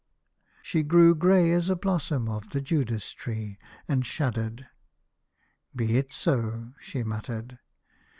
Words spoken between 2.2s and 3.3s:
of the J udas